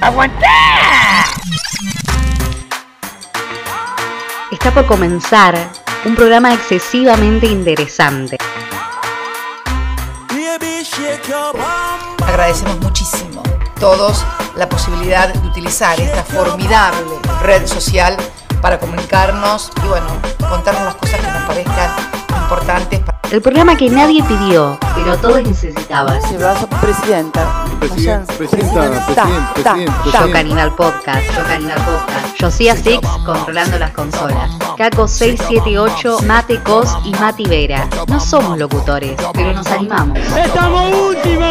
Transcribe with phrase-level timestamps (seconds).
[0.00, 0.46] ¡Aguantá!
[4.50, 5.54] Está por comenzar
[6.04, 8.36] un programa excesivamente interesante.
[12.26, 13.42] Agradecemos muchísimo
[13.80, 14.24] todos
[14.56, 18.16] la posibilidad de utilizar esta formidable red social
[18.60, 20.06] para comunicarnos y bueno,
[20.48, 21.90] contarnos las cosas que nos parezcan
[22.42, 23.00] importantes.
[23.30, 26.20] El programa que nadie pidió, pero todos necesitaban.
[26.22, 27.66] Se brazo presidenta.
[27.78, 29.04] Presidenta, presidenta,
[29.54, 32.40] presidente, Yo Canibal Podcast, Yo Canibal Podcast.
[32.40, 34.50] Josía Six controlando las consolas.
[34.76, 37.88] Caco 678, Mate Cos y Mati Vera.
[38.08, 40.18] No somos locutores, pero nos animamos.
[40.18, 41.43] ¡Estamos últimos!